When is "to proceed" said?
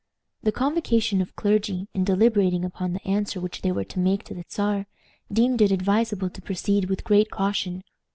6.31-6.89